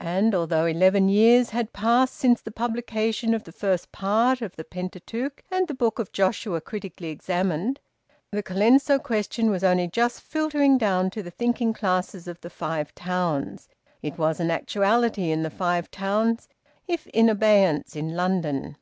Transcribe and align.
And, 0.00 0.34
although 0.34 0.66
eleven 0.66 1.08
years 1.08 1.50
had 1.50 1.72
passed 1.72 2.16
since 2.16 2.40
the 2.42 2.50
publication 2.50 3.32
of 3.34 3.44
the 3.44 3.52
first 3.52 3.92
part 3.92 4.42
of 4.42 4.56
"The 4.56 4.64
Pentateuch 4.64 5.44
and 5.48 5.68
the 5.68 5.74
Book 5.74 6.00
of 6.00 6.10
Joshua 6.10 6.60
Critically 6.60 7.06
Examined," 7.10 7.78
the 8.32 8.42
Colenso 8.42 8.98
question 9.00 9.48
was 9.48 9.62
only 9.62 9.86
just 9.86 10.22
filtering 10.22 10.76
down 10.76 11.08
to 11.10 11.22
the 11.22 11.30
thinking 11.30 11.72
classes 11.72 12.26
of 12.26 12.40
the 12.40 12.50
Five 12.50 12.92
Towns; 12.96 13.68
it 14.02 14.18
was 14.18 14.40
an 14.40 14.50
actuality 14.50 15.30
in 15.30 15.44
the 15.44 15.50
Five 15.50 15.88
Towns, 15.92 16.48
if 16.88 17.06
in 17.06 17.28
abeyance 17.28 17.94
in 17.94 18.16
London. 18.16 18.76